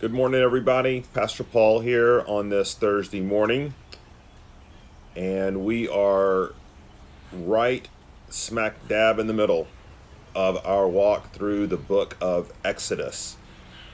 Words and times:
Good 0.00 0.12
morning, 0.12 0.40
everybody. 0.40 1.02
Pastor 1.12 1.42
Paul 1.42 1.80
here 1.80 2.22
on 2.28 2.50
this 2.50 2.72
Thursday 2.72 3.20
morning, 3.20 3.74
and 5.16 5.64
we 5.64 5.88
are 5.88 6.54
right 7.32 7.88
smack 8.28 8.86
dab 8.86 9.18
in 9.18 9.26
the 9.26 9.32
middle 9.32 9.66
of 10.36 10.64
our 10.64 10.86
walk 10.86 11.32
through 11.32 11.66
the 11.66 11.76
book 11.76 12.16
of 12.20 12.52
Exodus. 12.64 13.38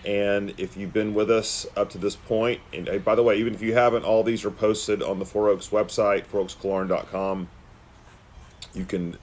And 0.05 0.53
if 0.59 0.77
you've 0.77 0.93
been 0.93 1.15
with 1.15 1.31
us 1.31 1.67
up 1.75 1.89
to 1.93 1.99
this 1.99 2.17
point, 2.17 2.61
and 2.75 3.03
by 3.03 3.15
the 3.15 3.23
way, 3.23 3.39
even 3.39 3.55
if 3.55 3.63
you 3.63 3.73
haven't, 3.73 4.05
all 4.05 4.23
these 4.23 4.45
are 4.45 4.51
posted 4.51 5.03
on 5.03 5.19
the 5.19 5.25
Four 5.25 5.49
Oaks 5.49 5.71
website, 5.71 6.27
fouroakskillearn.com. 6.27 7.49
You 8.75 8.85
can, 8.85 9.17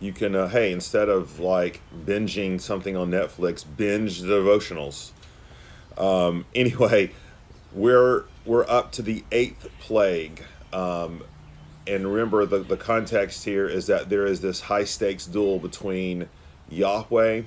you 0.00 0.14
can, 0.14 0.34
uh, 0.34 0.48
hey, 0.48 0.72
instead 0.72 1.10
of 1.10 1.40
like 1.40 1.82
binging 2.06 2.58
something 2.58 2.96
on 2.96 3.10
Netflix, 3.10 3.66
binge 3.76 4.20
the 4.20 4.28
devotionals 4.28 5.10
um, 6.02 6.44
anyway, 6.54 7.10
we're 7.72 8.24
we're 8.44 8.68
up 8.68 8.92
to 8.92 9.02
the 9.02 9.24
eighth 9.30 9.68
plague, 9.80 10.42
um, 10.72 11.22
and 11.86 12.06
remember 12.06 12.44
the 12.44 12.58
the 12.58 12.76
context 12.76 13.44
here 13.44 13.68
is 13.68 13.86
that 13.86 14.10
there 14.10 14.26
is 14.26 14.40
this 14.40 14.60
high 14.60 14.84
stakes 14.84 15.26
duel 15.26 15.58
between 15.58 16.28
Yahweh, 16.68 17.42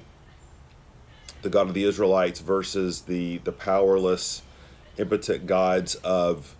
the 1.41 1.49
God 1.49 1.67
of 1.67 1.73
the 1.73 1.83
Israelites, 1.83 2.39
versus 2.39 3.01
the 3.01 3.37
the 3.39 3.51
powerless, 3.51 4.41
impotent 4.97 5.45
gods 5.45 5.95
of 5.95 6.55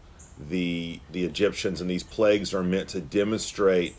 the 0.50 1.00
the 1.12 1.24
Egyptians, 1.24 1.80
and 1.80 1.90
these 1.90 2.04
plagues 2.04 2.54
are 2.54 2.64
meant 2.64 2.90
to 2.90 3.00
demonstrate 3.00 3.96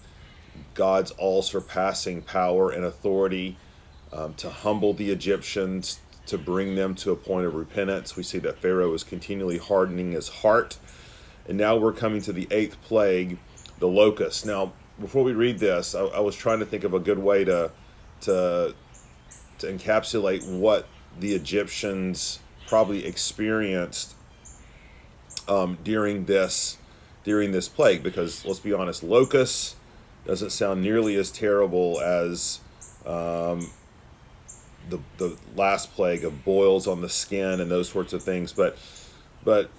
God's 0.74 1.12
all 1.12 1.42
surpassing 1.42 2.22
power 2.22 2.70
and 2.70 2.84
authority. 2.84 3.56
Um, 4.12 4.34
to 4.34 4.48
humble 4.48 4.94
the 4.94 5.10
Egyptians, 5.10 5.98
to 6.26 6.38
bring 6.38 6.74
them 6.74 6.94
to 6.96 7.12
a 7.12 7.16
point 7.16 7.46
of 7.46 7.54
repentance. 7.54 8.16
We 8.16 8.22
see 8.22 8.38
that 8.38 8.58
Pharaoh 8.58 8.92
is 8.94 9.04
continually 9.04 9.58
hardening 9.58 10.12
his 10.12 10.28
heart. 10.28 10.76
And 11.48 11.56
now 11.56 11.76
we're 11.76 11.92
coming 11.92 12.20
to 12.22 12.32
the 12.32 12.48
eighth 12.50 12.80
plague, 12.82 13.38
the 13.78 13.88
locust. 13.88 14.44
Now, 14.44 14.72
before 15.00 15.22
we 15.22 15.32
read 15.32 15.58
this, 15.58 15.94
I, 15.94 16.00
I 16.06 16.20
was 16.20 16.36
trying 16.36 16.58
to 16.58 16.66
think 16.66 16.84
of 16.84 16.94
a 16.94 16.98
good 16.98 17.18
way 17.18 17.44
to, 17.44 17.70
to, 18.22 18.74
to 19.58 19.66
encapsulate 19.66 20.58
what 20.58 20.86
the 21.18 21.34
Egyptians 21.34 22.40
probably 22.66 23.06
experienced 23.06 24.14
um, 25.48 25.78
during 25.84 26.24
this 26.24 26.78
during 27.24 27.50
this 27.50 27.68
plague 27.68 28.02
because 28.02 28.44
let's 28.44 28.60
be 28.60 28.72
honest 28.72 29.02
locusts 29.02 29.74
doesn't 30.26 30.50
sound 30.50 30.80
nearly 30.82 31.16
as 31.16 31.30
terrible 31.30 32.00
as 32.00 32.60
um, 33.04 33.68
the 34.88 34.98
the 35.18 35.36
last 35.54 35.92
plague 35.94 36.24
of 36.24 36.44
boils 36.44 36.86
on 36.86 37.00
the 37.00 37.08
skin 37.08 37.60
and 37.60 37.70
those 37.70 37.88
sorts 37.88 38.12
of 38.12 38.22
things. 38.22 38.52
But 38.52 38.76
but 39.44 39.70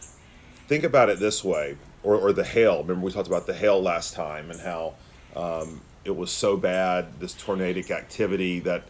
think 0.68 0.84
about 0.84 1.10
it 1.10 1.20
this 1.20 1.44
way, 1.44 1.78
or 2.04 2.16
or 2.16 2.34
the 2.34 2.44
hail. 2.44 2.82
Remember 2.82 3.06
we 3.06 3.12
talked 3.12 3.28
about 3.28 3.48
the 3.48 3.54
hail 3.54 3.82
last 3.82 4.14
time 4.14 4.52
and 4.52 4.60
how 4.60 4.94
um, 5.36 5.82
it 6.06 6.16
was 6.16 6.32
so 6.32 6.58
bad, 6.58 7.20
this 7.20 7.34
tornadic 7.34 7.92
activity 7.92 8.60
that 8.62 8.84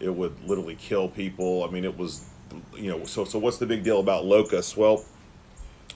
it 0.00 0.10
would 0.14 0.36
literally 0.44 0.76
kill 0.76 1.08
people. 1.08 1.64
I 1.64 1.70
mean, 1.70 1.84
it 1.84 1.96
was 1.96 2.28
you 2.76 2.90
know. 2.90 3.04
So 3.04 3.24
so 3.24 3.38
what's 3.38 3.58
the 3.58 3.66
big 3.66 3.82
deal 3.82 4.00
about 4.00 4.24
locusts? 4.24 4.76
Well, 4.76 5.04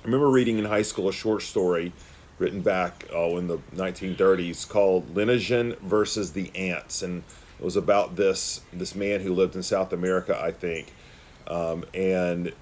I 0.02 0.04
remember 0.04 0.28
reading 0.28 0.58
in 0.58 0.64
high 0.64 0.82
school 0.82 1.08
a 1.08 1.12
short 1.12 1.42
story 1.42 1.92
written 2.38 2.60
back 2.60 3.04
oh 3.12 3.36
in 3.36 3.48
the 3.48 3.58
1930s 3.74 4.68
called 4.68 5.12
Leiningen 5.14 5.76
versus 5.80 6.32
the 6.32 6.54
Ants 6.54 7.02
and 7.02 7.24
it 7.58 7.64
was 7.64 7.76
about 7.76 8.16
this 8.16 8.60
this 8.72 8.94
man 8.94 9.20
who 9.20 9.34
lived 9.34 9.56
in 9.56 9.62
South 9.62 9.92
America, 9.92 10.40
I 10.40 10.52
think, 10.52 10.92
um, 11.46 11.84
and 11.92 12.52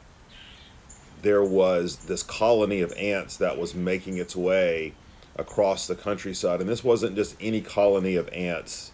there 1.22 1.44
was 1.44 1.96
this 2.06 2.22
colony 2.22 2.80
of 2.80 2.92
ants 2.92 3.36
that 3.38 3.58
was 3.58 3.74
making 3.74 4.18
its 4.18 4.36
way 4.36 4.94
across 5.36 5.86
the 5.86 5.94
countryside, 5.94 6.60
and 6.60 6.68
this 6.68 6.82
wasn't 6.82 7.14
just 7.14 7.36
any 7.40 7.60
colony 7.60 8.16
of 8.16 8.28
ants, 8.30 8.92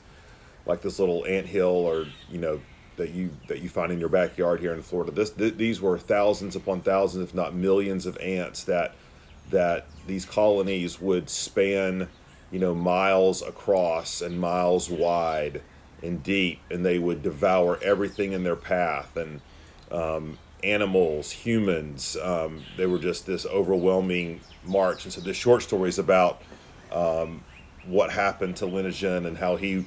like 0.67 0.83
this 0.83 0.99
little 0.99 1.25
ant 1.27 1.47
hill 1.47 1.69
or 1.69 2.07
you 2.31 2.39
know 2.39 2.61
that 2.97 3.11
you 3.11 3.31
that 3.49 3.61
you 3.61 3.69
find 3.69 3.93
in 3.93 4.01
your 4.01 4.09
backyard 4.09 4.61
here 4.61 4.75
in 4.75 4.83
Florida. 4.83 5.13
This 5.13 5.31
th- 5.31 5.57
these 5.57 5.81
were 5.81 5.99
thousands 5.99 6.57
upon 6.57 6.81
thousands, 6.81 7.29
if 7.29 7.35
not 7.35 7.55
millions, 7.55 8.07
of 8.07 8.17
ants 8.19 8.65
that 8.65 8.95
that 9.51 9.87
these 10.07 10.25
colonies 10.25 11.01
would 11.01 11.29
span, 11.29 12.09
you 12.51 12.59
know, 12.59 12.75
miles 12.75 13.43
across 13.43 14.21
and 14.21 14.41
miles 14.41 14.91
wide 14.91 15.63
and 16.03 16.23
deep, 16.23 16.61
and 16.71 16.85
they 16.85 16.99
would 16.99 17.23
devour 17.23 17.79
everything 17.83 18.33
in 18.33 18.43
their 18.43 18.57
path 18.57 19.17
and 19.17 19.41
um, 19.91 20.39
animals, 20.65 21.31
humans. 21.31 22.17
Um, 22.23 22.63
they 22.77 22.87
were 22.87 22.99
just 22.99 23.27
this 23.27 23.47
overwhelming 23.47 24.41
march. 24.65 25.05
And 25.05 25.13
so 25.13 25.21
the 25.21 25.35
short 25.35 25.63
story 25.63 25.89
is 25.89 25.99
about 25.99 26.43
um, 26.91 27.43
what 27.87 28.11
happened 28.11 28.57
to 28.57 28.67
Leiningen 28.67 29.27
and 29.27 29.37
how 29.37 29.57
he 29.57 29.85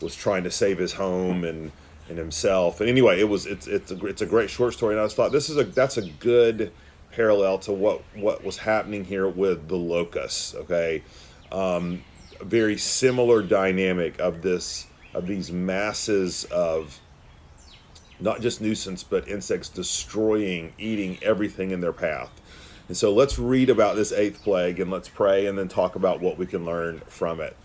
was 0.00 0.14
trying 0.14 0.44
to 0.44 0.50
save 0.50 0.78
his 0.78 0.92
home 0.92 1.44
and 1.44 1.72
and 2.08 2.18
himself. 2.18 2.80
And 2.80 2.88
anyway, 2.88 3.20
it 3.20 3.28
was 3.28 3.46
it's 3.46 3.66
it's 3.66 3.90
a, 3.90 4.06
it's 4.06 4.22
a 4.22 4.26
great 4.26 4.50
short 4.50 4.74
story. 4.74 4.94
And 4.94 5.00
I 5.00 5.04
just 5.04 5.16
thought 5.16 5.32
this 5.32 5.50
is 5.50 5.56
a 5.56 5.64
that's 5.64 5.96
a 5.96 6.02
good 6.02 6.72
parallel 7.12 7.58
to 7.60 7.72
what 7.72 8.02
what 8.14 8.44
was 8.44 8.58
happening 8.58 9.04
here 9.04 9.28
with 9.28 9.68
the 9.68 9.76
locusts. 9.76 10.54
Okay, 10.54 11.02
um, 11.50 12.02
very 12.40 12.76
similar 12.76 13.42
dynamic 13.42 14.20
of 14.20 14.42
this 14.42 14.86
of 15.16 15.26
these 15.26 15.50
masses 15.50 16.44
of 16.44 17.00
not 18.20 18.40
just 18.40 18.60
nuisance, 18.60 19.02
but 19.02 19.26
insects 19.28 19.68
destroying, 19.68 20.72
eating 20.78 21.18
everything 21.22 21.70
in 21.70 21.80
their 21.80 21.92
path. 21.92 22.30
And 22.88 22.96
so 22.96 23.12
let's 23.12 23.38
read 23.38 23.68
about 23.70 23.96
this 23.96 24.12
eighth 24.12 24.42
plague 24.42 24.78
and 24.78 24.90
let's 24.90 25.08
pray 25.08 25.46
and 25.46 25.58
then 25.58 25.68
talk 25.68 25.96
about 25.96 26.20
what 26.20 26.38
we 26.38 26.46
can 26.46 26.64
learn 26.64 27.00
from 27.08 27.40
it. 27.40 27.56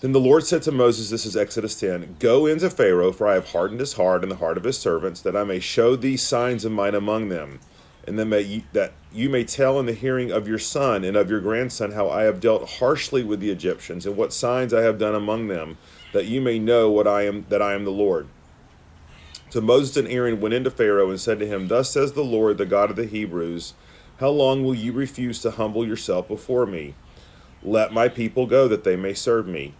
Then 0.00 0.12
the 0.12 0.20
Lord 0.20 0.44
said 0.44 0.62
to 0.62 0.72
Moses, 0.72 1.10
This 1.10 1.26
is 1.26 1.36
Exodus 1.36 1.78
10 1.78 2.16
Go 2.18 2.46
into 2.46 2.70
Pharaoh, 2.70 3.12
for 3.12 3.28
I 3.28 3.34
have 3.34 3.50
hardened 3.50 3.80
his 3.80 3.94
heart 3.94 4.22
and 4.22 4.32
the 4.32 4.36
heart 4.36 4.56
of 4.56 4.64
his 4.64 4.78
servants, 4.78 5.20
that 5.22 5.36
I 5.36 5.44
may 5.44 5.60
show 5.60 5.94
these 5.94 6.22
signs 6.22 6.64
of 6.64 6.72
mine 6.72 6.94
among 6.94 7.28
them 7.28 7.60
and 8.04 8.18
then 8.18 8.28
may 8.28 8.40
you, 8.40 8.62
that 8.72 8.92
you 9.12 9.28
may 9.28 9.44
tell 9.44 9.78
in 9.78 9.86
the 9.86 9.92
hearing 9.92 10.30
of 10.30 10.48
your 10.48 10.58
son 10.58 11.04
and 11.04 11.16
of 11.16 11.30
your 11.30 11.40
grandson 11.40 11.92
how 11.92 12.08
I 12.08 12.22
have 12.22 12.40
dealt 12.40 12.68
harshly 12.68 13.22
with 13.22 13.40
the 13.40 13.50
Egyptians 13.50 14.06
and 14.06 14.16
what 14.16 14.32
signs 14.32 14.72
I 14.72 14.82
have 14.82 14.98
done 14.98 15.14
among 15.14 15.48
them, 15.48 15.78
that 16.12 16.26
you 16.26 16.40
may 16.40 16.58
know 16.58 16.90
what 16.90 17.06
I 17.06 17.22
am 17.22 17.46
that 17.48 17.62
I 17.62 17.74
am 17.74 17.84
the 17.84 17.90
Lord. 17.90 18.28
So 19.50 19.60
Moses 19.60 19.96
and 19.96 20.08
Aaron 20.08 20.40
went 20.40 20.54
into 20.54 20.70
Pharaoh 20.70 21.10
and 21.10 21.20
said 21.20 21.40
to 21.40 21.46
him, 21.46 21.68
Thus 21.68 21.90
says 21.90 22.12
the 22.12 22.22
Lord, 22.22 22.58
the 22.58 22.66
God 22.66 22.90
of 22.90 22.96
the 22.96 23.06
Hebrews, 23.06 23.74
How 24.18 24.28
long 24.28 24.64
will 24.64 24.74
you 24.74 24.92
refuse 24.92 25.42
to 25.42 25.50
humble 25.50 25.86
yourself 25.86 26.28
before 26.28 26.66
me? 26.66 26.94
Let 27.62 27.92
my 27.92 28.08
people 28.08 28.46
go, 28.46 28.68
that 28.68 28.84
they 28.84 28.96
may 28.96 29.12
serve 29.12 29.46
me. 29.46 29.74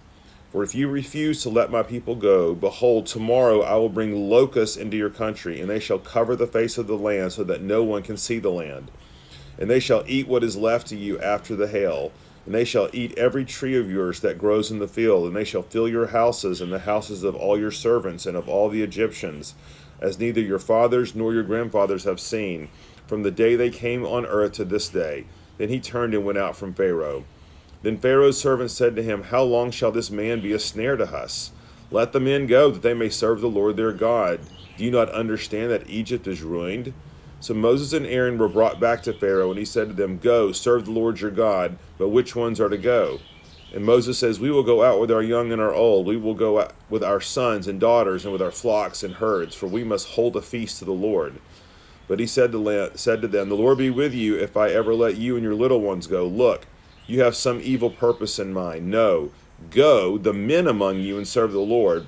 For 0.50 0.64
if 0.64 0.74
you 0.74 0.88
refuse 0.88 1.42
to 1.42 1.48
let 1.48 1.70
my 1.70 1.84
people 1.84 2.16
go, 2.16 2.54
behold, 2.54 3.06
tomorrow 3.06 3.62
I 3.62 3.76
will 3.76 3.88
bring 3.88 4.28
locusts 4.28 4.76
into 4.76 4.96
your 4.96 5.10
country, 5.10 5.60
and 5.60 5.70
they 5.70 5.78
shall 5.78 6.00
cover 6.00 6.34
the 6.34 6.48
face 6.48 6.76
of 6.76 6.88
the 6.88 6.98
land, 6.98 7.32
so 7.32 7.44
that 7.44 7.62
no 7.62 7.84
one 7.84 8.02
can 8.02 8.16
see 8.16 8.40
the 8.40 8.50
land. 8.50 8.90
And 9.56 9.70
they 9.70 9.78
shall 9.78 10.02
eat 10.08 10.26
what 10.26 10.42
is 10.42 10.56
left 10.56 10.88
to 10.88 10.96
you 10.96 11.20
after 11.20 11.54
the 11.54 11.68
hail, 11.68 12.10
and 12.46 12.54
they 12.54 12.64
shall 12.64 12.88
eat 12.92 13.16
every 13.18 13.44
tree 13.44 13.76
of 13.76 13.90
yours 13.90 14.20
that 14.20 14.38
grows 14.38 14.70
in 14.70 14.78
the 14.78 14.88
field, 14.88 15.26
and 15.26 15.36
they 15.36 15.44
shall 15.44 15.62
fill 15.62 15.88
your 15.88 16.08
houses 16.08 16.60
and 16.60 16.72
the 16.72 16.80
houses 16.80 17.22
of 17.22 17.36
all 17.36 17.58
your 17.58 17.70
servants 17.70 18.26
and 18.26 18.36
of 18.36 18.48
all 18.48 18.68
the 18.68 18.82
Egyptians, 18.82 19.54
as 20.00 20.18
neither 20.18 20.40
your 20.40 20.58
fathers 20.58 21.14
nor 21.14 21.32
your 21.34 21.42
grandfathers 21.42 22.04
have 22.04 22.18
seen, 22.18 22.68
from 23.06 23.22
the 23.22 23.30
day 23.30 23.56
they 23.56 23.70
came 23.70 24.04
on 24.04 24.24
earth 24.24 24.52
to 24.52 24.64
this 24.64 24.88
day. 24.88 25.26
Then 25.58 25.68
he 25.68 25.80
turned 25.80 26.14
and 26.14 26.24
went 26.24 26.38
out 26.38 26.56
from 26.56 26.72
Pharaoh. 26.72 27.24
Then 27.82 27.98
Pharaoh's 27.98 28.40
servants 28.40 28.74
said 28.74 28.96
to 28.96 29.02
him, 29.02 29.24
How 29.24 29.42
long 29.42 29.70
shall 29.70 29.92
this 29.92 30.10
man 30.10 30.40
be 30.40 30.52
a 30.52 30.58
snare 30.58 30.96
to 30.96 31.04
us? 31.04 31.50
Let 31.90 32.12
the 32.12 32.20
men 32.20 32.46
go, 32.46 32.70
that 32.70 32.82
they 32.82 32.94
may 32.94 33.08
serve 33.08 33.40
the 33.40 33.48
Lord 33.48 33.76
their 33.76 33.92
God. 33.92 34.40
Do 34.76 34.84
you 34.84 34.90
not 34.90 35.10
understand 35.10 35.70
that 35.70 35.90
Egypt 35.90 36.26
is 36.26 36.42
ruined? 36.42 36.94
So 37.40 37.54
Moses 37.54 37.94
and 37.94 38.06
Aaron 38.06 38.36
were 38.36 38.48
brought 38.48 38.78
back 38.78 39.02
to 39.04 39.14
Pharaoh, 39.14 39.48
and 39.48 39.58
he 39.58 39.64
said 39.64 39.88
to 39.88 39.94
them, 39.94 40.18
Go, 40.18 40.52
serve 40.52 40.84
the 40.84 40.90
Lord 40.90 41.20
your 41.20 41.30
God, 41.30 41.78
but 41.96 42.10
which 42.10 42.36
ones 42.36 42.60
are 42.60 42.68
to 42.68 42.76
go? 42.76 43.18
And 43.72 43.84
Moses 43.84 44.18
says, 44.18 44.38
We 44.38 44.50
will 44.50 44.62
go 44.62 44.82
out 44.82 45.00
with 45.00 45.10
our 45.10 45.22
young 45.22 45.50
and 45.50 45.60
our 45.60 45.72
old. 45.72 46.06
We 46.06 46.18
will 46.18 46.34
go 46.34 46.60
out 46.60 46.74
with 46.90 47.02
our 47.02 47.20
sons 47.20 47.66
and 47.66 47.80
daughters, 47.80 48.24
and 48.24 48.32
with 48.32 48.42
our 48.42 48.50
flocks 48.50 49.02
and 49.02 49.14
herds, 49.14 49.54
for 49.54 49.68
we 49.68 49.84
must 49.84 50.08
hold 50.08 50.36
a 50.36 50.42
feast 50.42 50.80
to 50.80 50.84
the 50.84 50.92
Lord. 50.92 51.40
But 52.08 52.20
he 52.20 52.26
said 52.26 52.52
to, 52.52 52.90
said 52.94 53.22
to 53.22 53.28
them, 53.28 53.48
The 53.48 53.54
Lord 53.54 53.78
be 53.78 53.88
with 53.88 54.12
you 54.12 54.36
if 54.36 54.54
I 54.56 54.68
ever 54.70 54.94
let 54.94 55.16
you 55.16 55.36
and 55.36 55.42
your 55.42 55.54
little 55.54 55.80
ones 55.80 56.06
go. 56.06 56.26
Look, 56.26 56.66
you 57.06 57.22
have 57.22 57.36
some 57.36 57.60
evil 57.62 57.90
purpose 57.90 58.38
in 58.38 58.52
mind. 58.52 58.90
No, 58.90 59.30
go, 59.70 60.18
the 60.18 60.34
men 60.34 60.66
among 60.66 60.98
you, 60.98 61.16
and 61.16 61.26
serve 61.26 61.52
the 61.52 61.60
Lord, 61.60 62.06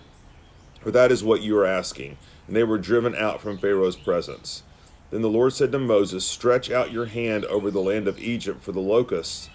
for 0.80 0.90
that 0.90 1.10
is 1.10 1.24
what 1.24 1.40
you 1.40 1.56
are 1.56 1.64
asking. 1.64 2.18
And 2.46 2.54
they 2.54 2.64
were 2.64 2.76
driven 2.78 3.14
out 3.14 3.40
from 3.40 3.56
Pharaoh's 3.56 3.96
presence. 3.96 4.64
Then 5.12 5.20
the 5.20 5.28
Lord 5.28 5.52
said 5.52 5.70
to 5.72 5.78
Moses, 5.78 6.24
Stretch 6.24 6.70
out 6.70 6.90
your 6.90 7.04
hand 7.04 7.44
over 7.44 7.70
the 7.70 7.82
land 7.82 8.08
of 8.08 8.18
Egypt 8.18 8.62
for 8.62 8.72
the 8.72 8.80
locusts, 8.80 9.50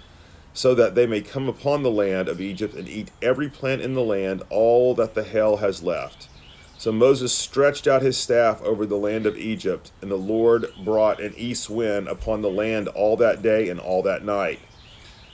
so 0.54 0.76
that 0.76 0.94
they 0.94 1.08
may 1.08 1.22
come 1.22 1.50
upon 1.50 1.82
the 1.82 1.90
land 1.90 2.30
of 2.30 2.40
Egypt 2.40 2.76
and 2.76 2.88
eat 2.88 3.10
every 3.24 3.50
plant 3.50 3.82
in 3.82 3.96
the 3.96 4.04
land, 4.04 4.44
all 4.52 4.94
that 4.94 5.16
the 5.16 5.24
hail 5.24 5.58
has 5.58 5.82
left. 5.82 6.30
So 6.78 6.92
Moses 6.92 7.34
stretched 7.34 7.88
out 7.88 8.04
his 8.04 8.20
staff 8.20 8.62
over 8.62 8.86
the 8.86 8.98
land 8.98 9.26
of 9.26 9.36
Egypt, 9.36 9.92
and 10.00 10.12
the 10.12 10.16
Lord 10.16 10.68
brought 10.86 11.20
an 11.20 11.34
east 11.36 11.72
wind 11.72 12.08
upon 12.08 12.44
the 12.44 12.52
land 12.52 12.88
all 12.90 13.18
that 13.18 13.42
day 13.42 13.68
and 13.68 13.80
all 13.80 14.04
that 14.04 14.24
night. 14.24 14.60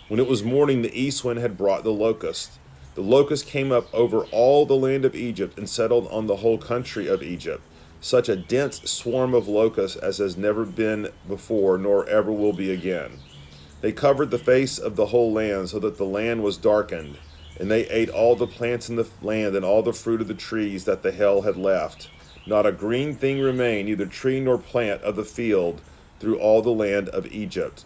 When 0.08 0.22
it 0.22 0.28
was 0.28 0.42
morning, 0.42 0.84
the 0.84 0.98
east 0.98 1.25
wind 1.25 1.40
had 1.40 1.58
brought 1.58 1.84
the 1.84 1.92
locust. 1.92 2.60
The 2.96 3.02
locust 3.02 3.46
came 3.46 3.74
up 3.74 3.94
over 3.94 4.24
all 4.31 4.66
the 4.66 4.78
land 4.78 5.04
of 5.04 5.16
Egypt 5.16 5.58
and 5.58 5.70
settled 5.70 6.08
on 6.08 6.28
the 6.28 6.38
whole 6.38 6.58
country 6.58 7.08
of 7.08 7.22
Egypt. 7.22 7.62
Such 8.04 8.28
a 8.28 8.36
dense 8.36 8.82
swarm 8.84 9.34
of 9.34 9.48
locusts 9.48 9.96
as 9.96 10.18
has 10.18 10.36
never 10.36 10.66
been 10.66 11.08
before, 11.26 11.78
nor 11.78 12.06
ever 12.10 12.34
will 12.34 12.52
be 12.52 12.70
again. 12.70 13.20
They 13.80 13.94
covered 13.94 14.30
the 14.30 14.38
face 14.38 14.78
of 14.78 14.98
the 14.98 15.06
whole 15.06 15.32
land, 15.32 15.70
so 15.70 15.80
that 15.80 15.98
the 15.98 16.04
land 16.04 16.44
was 16.44 16.58
darkened. 16.58 17.18
And 17.58 17.72
they 17.72 17.88
ate 17.88 18.10
all 18.10 18.36
the 18.36 18.46
plants 18.46 18.90
in 18.90 18.98
the 18.98 19.08
land 19.22 19.56
and 19.56 19.64
all 19.64 19.82
the 19.82 19.94
fruit 19.94 20.20
of 20.20 20.28
the 20.28 20.34
trees 20.34 20.84
that 20.84 21.02
the 21.02 21.14
hail 21.14 21.44
had 21.44 21.56
left. 21.56 22.10
Not 22.46 22.66
a 22.66 22.74
green 22.74 23.16
thing 23.16 23.40
remained, 23.40 23.88
neither 23.88 24.06
tree 24.06 24.42
nor 24.42 24.58
plant 24.58 25.02
of 25.04 25.16
the 25.16 25.24
field, 25.24 25.80
through 26.20 26.40
all 26.40 26.62
the 26.62 26.72
land 26.72 27.08
of 27.08 27.32
Egypt. 27.32 27.86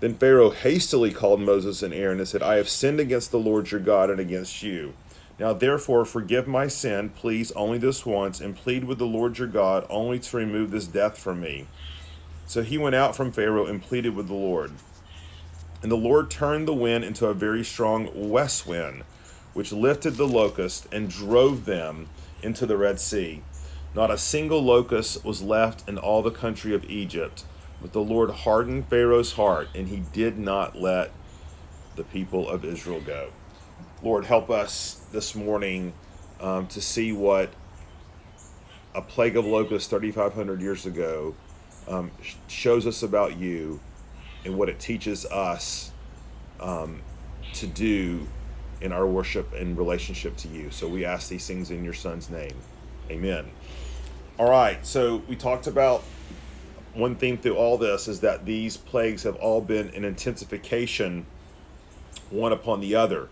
Then 0.00 0.18
Pharaoh 0.18 0.50
hastily 0.50 1.12
called 1.12 1.40
Moses 1.40 1.82
and 1.82 1.94
Aaron 1.94 2.18
and 2.18 2.28
said, 2.28 2.42
I 2.42 2.56
have 2.56 2.68
sinned 2.68 3.00
against 3.00 3.30
the 3.30 3.38
Lord 3.38 3.70
your 3.70 3.80
God 3.80 4.10
and 4.10 4.20
against 4.20 4.62
you. 4.62 4.92
Now 5.38 5.52
therefore 5.52 6.04
forgive 6.04 6.46
my 6.46 6.66
sin, 6.66 7.10
please, 7.10 7.52
only 7.52 7.78
this 7.78 8.06
once, 8.06 8.40
and 8.40 8.56
plead 8.56 8.84
with 8.84 8.98
the 8.98 9.06
Lord 9.06 9.38
your 9.38 9.48
God 9.48 9.86
only 9.90 10.18
to 10.18 10.36
remove 10.36 10.70
this 10.70 10.86
death 10.86 11.18
from 11.18 11.40
me. 11.40 11.66
So 12.46 12.62
he 12.62 12.78
went 12.78 12.94
out 12.94 13.14
from 13.14 13.32
Pharaoh 13.32 13.66
and 13.66 13.82
pleaded 13.82 14.14
with 14.14 14.28
the 14.28 14.34
Lord. 14.34 14.72
And 15.82 15.92
the 15.92 15.96
Lord 15.96 16.30
turned 16.30 16.66
the 16.66 16.74
wind 16.74 17.04
into 17.04 17.26
a 17.26 17.34
very 17.34 17.64
strong 17.64 18.30
west 18.30 18.66
wind, 18.66 19.02
which 19.52 19.72
lifted 19.72 20.12
the 20.12 20.26
locusts 20.26 20.88
and 20.90 21.10
drove 21.10 21.64
them 21.64 22.08
into 22.42 22.64
the 22.64 22.76
Red 22.76 22.98
Sea. 22.98 23.42
Not 23.94 24.10
a 24.10 24.18
single 24.18 24.62
locust 24.62 25.24
was 25.24 25.42
left 25.42 25.88
in 25.88 25.98
all 25.98 26.22
the 26.22 26.30
country 26.30 26.74
of 26.74 26.84
Egypt. 26.84 27.44
But 27.80 27.92
the 27.92 28.00
Lord 28.00 28.30
hardened 28.30 28.88
Pharaoh's 28.88 29.32
heart, 29.32 29.68
and 29.74 29.88
he 29.88 30.02
did 30.12 30.38
not 30.38 30.80
let 30.80 31.10
the 31.94 32.04
people 32.04 32.48
of 32.48 32.64
Israel 32.64 33.00
go. 33.00 33.30
Lord, 34.02 34.26
help 34.26 34.50
us 34.50 35.06
this 35.10 35.34
morning 35.34 35.94
um, 36.40 36.66
to 36.68 36.82
see 36.82 37.12
what 37.12 37.50
a 38.94 39.00
plague 39.00 39.36
of 39.36 39.46
locusts 39.46 39.88
3,500 39.88 40.60
years 40.60 40.84
ago 40.84 41.34
um, 41.88 42.10
shows 42.46 42.86
us 42.86 43.02
about 43.02 43.38
you 43.38 43.80
and 44.44 44.58
what 44.58 44.68
it 44.68 44.78
teaches 44.78 45.24
us 45.26 45.92
um, 46.60 47.00
to 47.54 47.66
do 47.66 48.28
in 48.82 48.92
our 48.92 49.06
worship 49.06 49.54
and 49.54 49.78
relationship 49.78 50.36
to 50.36 50.48
you. 50.48 50.70
So 50.70 50.86
we 50.86 51.06
ask 51.06 51.30
these 51.30 51.46
things 51.46 51.70
in 51.70 51.82
your 51.82 51.94
son's 51.94 52.28
name. 52.28 52.54
Amen. 53.10 53.46
All 54.38 54.50
right, 54.50 54.84
so 54.86 55.22
we 55.26 55.36
talked 55.36 55.66
about 55.66 56.02
one 56.92 57.16
theme 57.16 57.38
through 57.38 57.56
all 57.56 57.78
this 57.78 58.08
is 58.08 58.20
that 58.20 58.44
these 58.44 58.76
plagues 58.76 59.22
have 59.22 59.36
all 59.36 59.62
been 59.62 59.88
an 59.94 60.04
intensification 60.04 61.24
one 62.28 62.52
upon 62.52 62.80
the 62.80 62.94
other. 62.94 63.28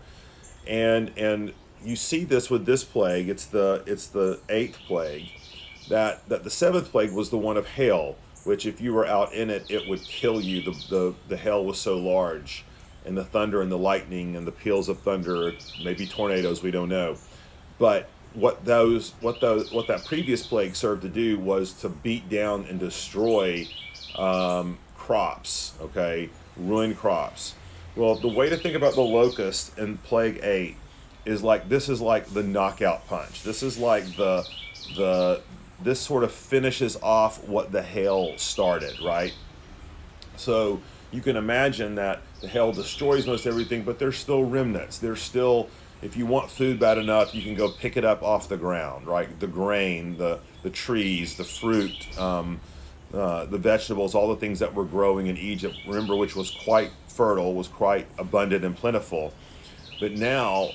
And 0.67 1.11
and 1.17 1.53
you 1.83 1.95
see 1.95 2.23
this 2.23 2.49
with 2.49 2.65
this 2.65 2.83
plague, 2.83 3.29
it's 3.29 3.45
the 3.45 3.83
it's 3.85 4.07
the 4.07 4.39
eighth 4.49 4.77
plague. 4.87 5.29
That 5.89 6.27
that 6.29 6.43
the 6.43 6.49
seventh 6.49 6.91
plague 6.91 7.11
was 7.11 7.29
the 7.29 7.37
one 7.37 7.57
of 7.57 7.67
hail 7.67 8.17
which 8.45 8.65
if 8.65 8.79
you 8.79 8.93
were 8.93 9.05
out 9.05 9.33
in 9.33 9.49
it, 9.49 9.65
it 9.69 9.87
would 9.89 10.01
kill 10.03 10.39
you. 10.39 10.61
The, 10.61 10.71
the, 10.89 11.15
the 11.29 11.37
hail 11.37 11.65
was 11.65 11.79
so 11.79 11.97
large, 11.97 12.63
and 13.03 13.17
the 13.17 13.23
thunder 13.23 13.61
and 13.61 13.71
the 13.71 13.77
lightning 13.77 14.35
and 14.35 14.47
the 14.47 14.51
peals 14.51 14.87
of 14.87 14.99
thunder, 14.99 15.51
maybe 15.83 16.07
tornadoes, 16.07 16.63
we 16.63 16.71
don't 16.71 16.89
know. 16.89 17.17
But 17.77 18.07
what 18.33 18.65
those 18.65 19.13
what 19.21 19.41
those 19.41 19.71
what 19.71 19.87
that 19.87 20.05
previous 20.05 20.45
plague 20.45 20.75
served 20.75 21.01
to 21.01 21.09
do 21.09 21.39
was 21.39 21.71
to 21.73 21.89
beat 21.89 22.29
down 22.29 22.65
and 22.69 22.79
destroy 22.79 23.67
um, 24.15 24.77
crops. 24.95 25.73
Okay, 25.81 26.29
ruin 26.55 26.95
crops. 26.95 27.55
Well, 27.95 28.15
the 28.15 28.27
way 28.27 28.49
to 28.49 28.57
think 28.57 28.75
about 28.75 28.95
the 28.95 29.01
locust 29.01 29.77
in 29.77 29.97
plague 29.99 30.41
eight 30.43 30.75
is 31.25 31.41
like 31.41 31.69
this 31.69 31.89
is 31.89 32.01
like 32.01 32.27
the 32.27 32.43
knockout 32.43 33.07
punch. 33.07 33.43
This 33.43 33.63
is 33.63 33.77
like 33.77 34.03
the 34.15 34.47
the 34.95 35.41
this 35.81 35.99
sort 35.99 36.23
of 36.23 36.31
finishes 36.31 36.97
off 37.01 37.43
what 37.47 37.71
the 37.71 37.81
hail 37.81 38.37
started, 38.37 38.99
right? 39.01 39.33
So 40.37 40.81
you 41.11 41.21
can 41.21 41.37
imagine 41.37 41.95
that 41.95 42.21
the 42.41 42.47
hail 42.47 42.71
destroys 42.71 43.25
most 43.25 43.45
everything, 43.45 43.83
but 43.83 43.99
there's 43.99 44.17
still 44.17 44.43
remnants. 44.43 44.97
There's 44.97 45.21
still, 45.21 45.69
if 46.01 46.17
you 46.17 46.25
want 46.25 46.49
food 46.49 46.79
bad 46.79 46.97
enough, 46.97 47.33
you 47.33 47.41
can 47.41 47.55
go 47.55 47.71
pick 47.71 47.97
it 47.97 48.03
up 48.03 48.21
off 48.21 48.49
the 48.49 48.57
ground, 48.57 49.07
right? 49.07 49.39
The 49.39 49.47
grain, 49.47 50.17
the 50.17 50.39
the 50.63 50.69
trees, 50.69 51.37
the 51.37 51.43
fruit, 51.43 52.19
um, 52.19 52.59
uh, 53.15 53.45
the 53.45 53.57
vegetables, 53.57 54.13
all 54.13 54.27
the 54.27 54.35
things 54.35 54.59
that 54.59 54.73
were 54.73 54.83
growing 54.83 55.27
in 55.27 55.37
Egypt. 55.37 55.75
Remember, 55.87 56.15
which 56.15 56.35
was 56.35 56.51
quite 56.51 56.91
fertile, 57.07 57.53
was 57.53 57.67
quite 57.67 58.07
abundant 58.17 58.65
and 58.65 58.75
plentiful. 58.75 59.33
But 59.99 60.11
now, 60.11 60.71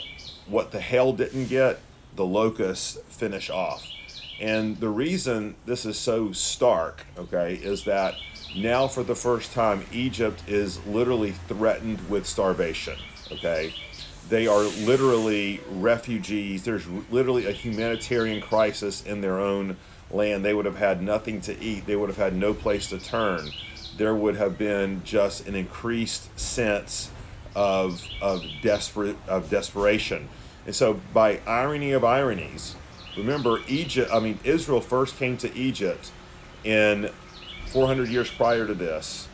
what 0.46 0.70
the 0.70 0.81
hail 0.81 1.12
didn't 1.12 1.48
get, 1.48 1.81
the 2.16 2.25
locusts 2.25 2.98
finish 3.08 3.50
off. 3.50 3.87
And 4.40 4.81
the 4.81 4.88
reason 4.88 5.54
this 5.66 5.84
is 5.84 5.98
so 5.98 6.32
stark, 6.32 7.04
okay, 7.19 7.54
is 7.54 7.84
that 7.84 8.14
now 8.56 8.88
for 8.88 9.02
the 9.02 9.14
first 9.14 9.52
time, 9.52 9.84
Egypt 9.93 10.43
is 10.48 10.84
literally 10.86 11.32
threatened 11.32 12.00
with 12.08 12.26
starvation, 12.26 12.98
okay? 13.31 13.75
They 14.31 14.46
are 14.46 14.62
literally 14.62 15.60
refugees. 15.72 16.64
There's 16.64 16.86
literally 17.10 17.46
a 17.46 17.52
humanitarian 17.52 18.40
crisis 18.40 19.04
in 19.04 19.20
their 19.20 19.38
own 19.38 19.76
land. 20.10 20.44
They 20.44 20.54
would 20.54 20.66
have 20.66 20.78
had 20.78 21.02
nothing 21.02 21.40
to 21.42 21.58
eat, 21.62 21.86
they 21.86 21.96
would 21.96 22.08
have 22.08 22.18
had 22.18 22.34
no 22.34 22.54
place 22.54 22.88
to 22.88 22.98
turn. 22.98 23.50
There 23.96 24.14
would 24.14 24.36
have 24.36 24.56
been 24.56 25.02
just 25.04 25.46
an 25.46 25.54
increased 25.54 26.38
sense 26.38 27.10
of, 27.54 28.02
of, 28.22 28.42
desperate, 28.62 29.16
of 29.28 29.50
desperation. 29.50 30.28
And 30.66 30.74
so, 30.74 31.00
by 31.12 31.40
irony 31.46 31.92
of 31.92 32.04
ironies, 32.04 32.76
Remember, 33.16 33.60
Egypt, 33.66 34.10
I 34.12 34.20
mean, 34.20 34.38
Israel 34.44 34.80
first 34.80 35.18
came 35.18 35.36
to 35.38 35.54
Egypt 35.54 36.10
in 36.64 37.10
400 37.66 38.08
years 38.08 38.30
prior 38.30 38.66
to 38.66 38.74
this 38.74 39.28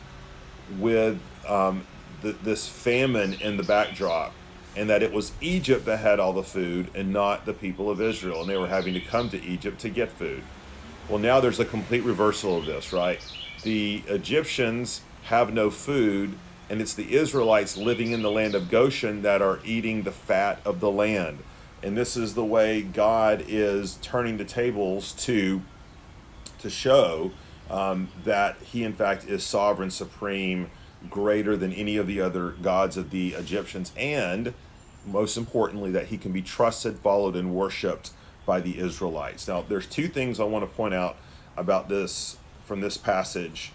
with 0.79 1.19
um, 1.47 1.85
this 2.21 2.67
famine 2.67 3.33
in 3.35 3.57
the 3.57 3.63
backdrop, 3.63 4.33
and 4.75 4.89
that 4.89 5.03
it 5.03 5.13
was 5.13 5.31
Egypt 5.41 5.85
that 5.85 5.99
had 5.99 6.19
all 6.19 6.33
the 6.33 6.43
food 6.43 6.89
and 6.95 7.13
not 7.13 7.45
the 7.45 7.53
people 7.53 7.89
of 7.89 8.01
Israel, 8.01 8.41
and 8.41 8.49
they 8.49 8.57
were 8.57 8.67
having 8.67 8.93
to 8.93 8.99
come 8.99 9.29
to 9.29 9.41
Egypt 9.43 9.79
to 9.81 9.89
get 9.89 10.11
food. 10.11 10.43
Well, 11.09 11.19
now 11.19 11.39
there's 11.39 11.59
a 11.59 11.65
complete 11.65 12.03
reversal 12.03 12.57
of 12.57 12.65
this, 12.65 12.91
right? 12.91 13.21
The 13.63 14.03
Egyptians 14.07 15.01
have 15.23 15.53
no 15.53 15.69
food, 15.69 16.37
and 16.69 16.81
it's 16.81 16.93
the 16.93 17.15
Israelites 17.15 17.77
living 17.77 18.11
in 18.11 18.21
the 18.21 18.31
land 18.31 18.55
of 18.55 18.69
Goshen 18.69 19.21
that 19.21 19.41
are 19.41 19.59
eating 19.63 20.03
the 20.03 20.11
fat 20.11 20.59
of 20.65 20.79
the 20.79 20.91
land 20.91 21.39
and 21.83 21.95
this 21.95 22.17
is 22.17 22.33
the 22.33 22.43
way 22.43 22.81
God 22.81 23.45
is 23.47 23.97
turning 24.01 24.37
the 24.37 24.45
tables 24.45 25.13
to 25.25 25.61
to 26.59 26.69
show 26.69 27.31
um, 27.69 28.09
that 28.23 28.57
He 28.61 28.83
in 28.83 28.93
fact 28.93 29.25
is 29.25 29.43
sovereign, 29.43 29.91
supreme, 29.91 30.71
greater 31.09 31.55
than 31.55 31.71
any 31.73 31.97
of 31.97 32.07
the 32.07 32.19
other 32.19 32.51
gods 32.51 32.97
of 32.97 33.11
the 33.11 33.33
Egyptians, 33.33 33.91
and 33.95 34.53
most 35.05 35.37
importantly, 35.37 35.91
that 35.91 36.07
He 36.07 36.17
can 36.17 36.31
be 36.31 36.41
trusted, 36.41 36.97
followed, 36.99 37.35
and 37.35 37.53
worshipped 37.53 38.11
by 38.47 38.61
the 38.61 38.79
Israelites. 38.79 39.47
Now, 39.47 39.61
there's 39.61 39.85
two 39.85 40.07
things 40.07 40.39
I 40.39 40.45
want 40.45 40.63
to 40.63 40.75
point 40.75 40.95
out 40.95 41.17
about 41.55 41.89
this 41.89 42.37
from 42.65 42.81
this 42.81 42.97
passage 42.97 43.73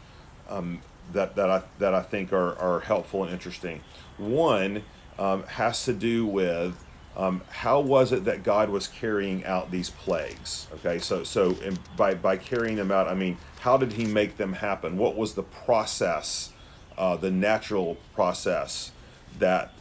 um, 0.49 0.81
that 1.13 1.37
that 1.37 1.51
I 1.51 1.63
that 1.79 1.95
I 1.95 2.03
think 2.03 2.33
are 2.33 2.59
are 2.59 2.81
helpful 2.81 3.23
and 3.23 3.33
interesting. 3.33 3.83
One 4.19 4.83
um, 5.19 5.45
has 5.45 5.85
to 5.85 5.93
do 5.93 6.27
with 6.27 6.85
um, 7.17 7.43
how 7.51 7.81
was 7.81 8.13
it 8.13 8.25
that 8.25 8.43
God 8.43 8.71
was 8.71 8.89
carrying 8.89 9.45
out 9.45 9.71
these 9.71 9.91
plagues? 9.91 10.67
Okay, 10.75 10.99
so 10.99 11.23
so 11.23 11.57
by 11.97 12.15
by 12.15 12.37
carrying 12.37 12.77
them 12.77 12.91
out, 12.91 13.07
I 13.07 13.15
mean, 13.15 13.37
how 13.61 13.77
did 13.77 13.93
He 13.93 14.07
make 14.07 14.39
them 14.39 14.55
happen? 14.55 14.97
What 14.97 15.17
was 15.17 15.35
the 15.35 15.43
process, 15.43 16.51
uh, 16.97 17.17
the 17.17 17.31
natural 17.31 17.99
process 18.15 18.93
that 19.39 19.73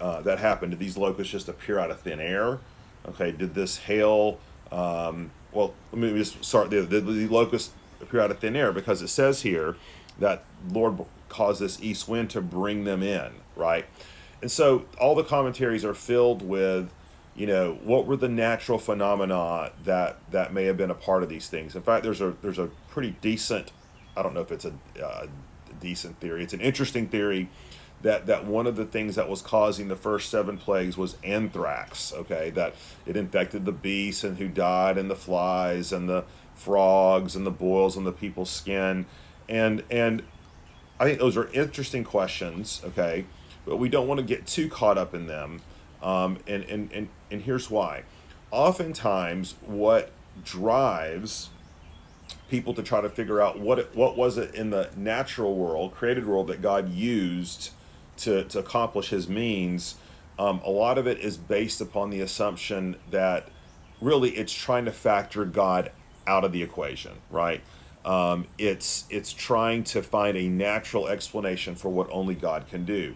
uh, 0.00 0.22
that 0.22 0.40
happened? 0.40 0.72
Did 0.72 0.80
these 0.80 0.96
locusts 0.96 1.30
just 1.30 1.48
appear 1.48 1.78
out 1.78 1.92
of 1.92 2.00
thin 2.00 2.18
air? 2.18 2.58
Okay, 3.08 3.32
did 3.32 3.54
this 3.54 3.78
hail? 3.78 4.38
Um, 4.70 5.30
well, 5.52 5.74
let 5.92 6.00
me 6.00 6.12
just 6.18 6.44
start 6.44 6.70
there. 6.70 6.84
Did 6.84 7.06
the 7.06 7.28
locusts 7.28 7.72
appear 8.00 8.20
out 8.20 8.30
of 8.30 8.38
thin 8.38 8.56
air? 8.56 8.72
Because 8.72 9.02
it 9.02 9.08
says 9.08 9.42
here 9.42 9.76
that 10.18 10.44
Lord 10.70 11.04
caused 11.28 11.60
this 11.60 11.82
east 11.82 12.08
wind 12.08 12.30
to 12.30 12.40
bring 12.40 12.84
them 12.84 13.02
in, 13.02 13.30
right? 13.56 13.86
And 14.42 14.50
so 14.50 14.84
all 15.00 15.14
the 15.14 15.24
commentaries 15.24 15.84
are 15.84 15.94
filled 15.94 16.42
with, 16.42 16.90
you 17.34 17.46
know, 17.46 17.78
what 17.84 18.06
were 18.06 18.16
the 18.16 18.28
natural 18.28 18.78
phenomena 18.78 19.72
that 19.84 20.18
that 20.30 20.52
may 20.52 20.64
have 20.64 20.76
been 20.76 20.90
a 20.90 20.94
part 20.94 21.22
of 21.22 21.28
these 21.28 21.48
things. 21.48 21.74
In 21.74 21.82
fact, 21.82 22.04
there's 22.04 22.20
a 22.20 22.34
there's 22.42 22.58
a 22.58 22.70
pretty 22.88 23.16
decent, 23.20 23.72
I 24.16 24.22
don't 24.22 24.34
know 24.34 24.40
if 24.40 24.52
it's 24.52 24.64
a, 24.64 24.72
uh, 25.02 25.26
decent 25.80 26.20
theory. 26.20 26.42
It's 26.42 26.52
an 26.52 26.60
interesting 26.60 27.08
theory 27.08 27.48
that 28.02 28.26
that 28.26 28.46
one 28.46 28.66
of 28.66 28.76
the 28.76 28.84
things 28.84 29.14
that 29.16 29.28
was 29.28 29.42
causing 29.42 29.88
the 29.88 29.96
first 29.96 30.30
seven 30.30 30.56
plagues 30.56 30.96
was 30.96 31.16
anthrax. 31.22 32.12
Okay, 32.12 32.50
that 32.50 32.74
it 33.06 33.16
infected 33.16 33.64
the 33.64 33.72
beasts 33.72 34.24
and 34.24 34.38
who 34.38 34.48
died, 34.48 34.98
and 34.98 35.10
the 35.10 35.16
flies 35.16 35.92
and 35.92 36.08
the 36.08 36.24
frogs 36.54 37.36
and 37.36 37.46
the 37.46 37.50
boils 37.50 37.96
on 37.96 38.04
the 38.04 38.12
people's 38.12 38.50
skin, 38.50 39.06
and 39.48 39.82
and 39.90 40.22
I 40.98 41.04
think 41.04 41.18
those 41.18 41.36
are 41.36 41.50
interesting 41.52 42.04
questions. 42.04 42.80
Okay, 42.84 43.26
but 43.64 43.76
we 43.76 43.88
don't 43.88 44.08
want 44.08 44.18
to 44.18 44.26
get 44.26 44.46
too 44.46 44.68
caught 44.68 44.98
up 44.98 45.14
in 45.14 45.26
them. 45.26 45.62
Um, 46.02 46.38
and, 46.46 46.64
and 46.64 46.92
and 46.92 47.08
and 47.30 47.42
here's 47.42 47.70
why. 47.70 48.04
Oftentimes, 48.50 49.54
what 49.64 50.10
drives 50.42 51.50
people 52.48 52.74
to 52.74 52.82
try 52.82 53.00
to 53.00 53.08
figure 53.08 53.40
out 53.40 53.60
what 53.60 53.78
it, 53.78 53.94
what 53.94 54.16
was 54.16 54.38
it 54.38 54.54
in 54.54 54.70
the 54.70 54.90
natural 54.96 55.56
world, 55.56 55.94
created 55.94 56.26
world 56.26 56.48
that 56.48 56.60
God 56.60 56.90
used 56.90 57.70
to, 58.20 58.44
to 58.44 58.58
accomplish 58.58 59.10
his 59.10 59.28
means, 59.28 59.96
um, 60.38 60.60
a 60.64 60.70
lot 60.70 60.98
of 60.98 61.06
it 61.06 61.18
is 61.18 61.36
based 61.36 61.80
upon 61.80 62.10
the 62.10 62.20
assumption 62.20 62.96
that 63.10 63.48
really 64.00 64.30
it's 64.30 64.52
trying 64.52 64.86
to 64.86 64.92
factor 64.92 65.44
God 65.44 65.92
out 66.26 66.44
of 66.44 66.52
the 66.52 66.62
equation, 66.62 67.12
right? 67.30 67.60
Um, 68.04 68.46
it's 68.56 69.04
it's 69.10 69.32
trying 69.32 69.84
to 69.84 70.02
find 70.02 70.36
a 70.36 70.48
natural 70.48 71.08
explanation 71.08 71.74
for 71.74 71.90
what 71.90 72.08
only 72.10 72.34
God 72.34 72.66
can 72.66 72.86
do, 72.86 73.14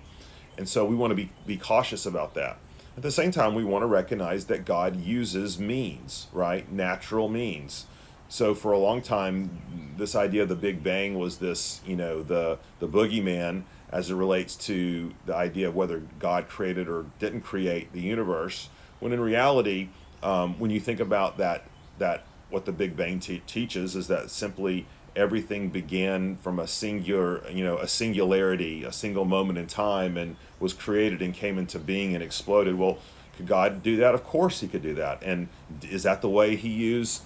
and 0.59 0.69
so 0.69 0.85
we 0.85 0.95
want 0.95 1.11
to 1.13 1.15
be 1.15 1.31
be 1.47 1.57
cautious 1.57 2.05
about 2.05 2.35
that. 2.35 2.59
At 2.97 3.03
the 3.03 3.11
same 3.11 3.31
time, 3.31 3.55
we 3.55 3.65
want 3.65 3.83
to 3.83 3.87
recognize 3.87 4.45
that 4.47 4.67
God 4.67 4.97
uses 4.97 5.59
means, 5.59 6.27
right? 6.33 6.71
Natural 6.71 7.29
means. 7.29 7.87
So 8.29 8.55
for 8.55 8.73
a 8.73 8.79
long 8.79 9.01
time, 9.01 9.95
this 9.97 10.15
idea 10.15 10.43
of 10.43 10.49
the 10.49 10.55
Big 10.55 10.83
Bang 10.83 11.19
was 11.19 11.39
this, 11.39 11.81
you 11.87 11.97
know, 11.97 12.23
the 12.23 12.59
the 12.81 12.89
boogeyman 12.89 13.63
as 13.91 14.11
it 14.11 14.15
relates 14.15 14.57
to 14.57 15.13
the 15.27 15.35
idea 15.35 15.69
of 15.69 15.75
whether 15.75 16.03
God 16.19 16.49
created 16.49 16.89
or 16.89 17.07
didn't 17.19 17.43
create 17.43 17.93
the 17.93 18.01
universe. 18.01 18.69
When 19.01 19.13
in 19.13 19.21
reality, 19.21 19.89
um, 20.23 20.59
when 20.59 20.71
you 20.71 20.81
think 20.81 21.01
about 21.01 21.39
that, 21.39 21.65
that 21.99 22.25
what 22.51 22.65
the 22.65 22.73
Big 22.73 22.97
Bang 22.97 23.21
te- 23.21 23.43
teaches 23.47 23.95
is 23.95 24.09
that 24.09 24.31
simply 24.31 24.87
everything 25.17 25.69
began 25.69 26.37
from 26.37 26.59
a 26.59 26.67
singular, 26.67 27.49
you 27.51 27.63
know, 27.63 27.79
a 27.79 27.87
singularity, 27.87 28.85
a 28.85 28.93
single 28.93 29.25
moment 29.25 29.59
in 29.59 29.67
time, 29.67 30.17
and 30.17 30.37
was 30.59 30.73
created 30.73 31.23
and 31.23 31.35
came 31.35 31.59
into 31.59 31.79
being 31.79 32.15
and 32.15 32.23
exploded. 32.23 32.77
Well, 32.77 32.99
could 33.37 33.47
God 33.47 33.83
do 33.83 33.97
that? 33.97 34.15
Of 34.15 34.25
course, 34.25 34.61
He 34.61 34.69
could 34.69 34.83
do 34.83 34.95
that. 34.95 35.23
And 35.23 35.49
is 35.83 36.05
that 36.05 36.23
the 36.23 36.29
way 36.29 36.57
He 36.57 36.69
used? 36.69 37.23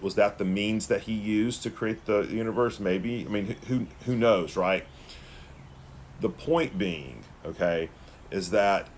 Was 0.00 0.14
that 0.14 0.38
the 0.38 0.44
means 0.44 0.86
that 0.86 1.02
He 1.02 1.12
used 1.12 1.62
to 1.64 1.70
create 1.70 2.06
the 2.06 2.22
universe? 2.22 2.78
Maybe. 2.78 3.24
I 3.26 3.28
mean, 3.28 3.56
who 3.68 3.86
who 4.06 4.16
knows, 4.16 4.56
right? 4.56 4.84
The 6.24 6.30
point 6.30 6.78
being, 6.78 7.22
okay, 7.44 7.90
is 8.30 8.48
that 8.48 8.88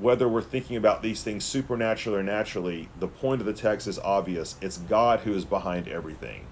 whether 0.00 0.26
we're 0.26 0.40
thinking 0.40 0.78
about 0.78 1.02
these 1.02 1.22
things 1.22 1.44
supernaturally 1.44 2.18
or 2.18 2.22
naturally, 2.22 2.88
the 2.98 3.06
point 3.06 3.42
of 3.42 3.46
the 3.46 3.52
text 3.52 3.86
is 3.86 3.98
obvious. 3.98 4.56
It's 4.62 4.78
God 4.78 5.20
who 5.20 5.34
is 5.34 5.44
behind 5.44 5.88
everything. 5.88 6.46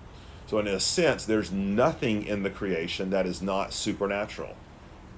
So, 0.47 0.59
in 0.59 0.67
a 0.67 0.78
sense, 0.78 1.25
there's 1.25 1.50
nothing 1.50 2.26
in 2.26 2.43
the 2.43 2.50
creation 2.50 3.09
that 3.09 3.25
is 3.25 3.40
not 3.40 3.73
supernatural. 3.73 4.55